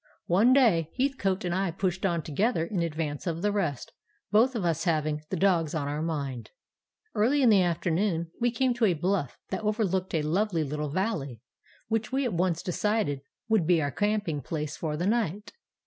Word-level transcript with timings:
One 0.25 0.51
day 0.51 0.89
Heathcote 0.97 1.45
and 1.45 1.53
I 1.53 1.69
pushed 1.69 2.07
on 2.07 2.23
together 2.23 2.65
in 2.65 2.81
advance 2.81 3.27
of 3.27 3.43
the 3.43 3.51
rest, 3.51 3.91
both 4.31 4.55
of 4.55 4.65
us 4.65 4.85
having 4.85 5.21
the 5.29 5.35
dogs 5.37 5.75
on 5.75 5.87
our 5.87 6.01
mind. 6.01 6.49
"Early 7.13 7.43
in 7.43 7.49
the 7.49 7.61
afternoon 7.61 8.31
we 8.39 8.49
came 8.49 8.73
to 8.73 8.85
a 8.85 8.95
bluff 8.95 9.37
that 9.49 9.61
overlooked 9.61 10.15
a 10.15 10.23
lovely 10.23 10.63
little 10.63 10.89
valley, 10.89 11.41
which 11.87 12.11
we 12.11 12.25
at 12.25 12.33
once 12.33 12.63
decided 12.63 13.21
would 13.47 13.67
be 13.67 13.79
our 13.79 13.91
camping 13.91 14.41
place 14.41 14.75
for 14.75 14.97
that 14.97 15.05
night. 15.05 15.53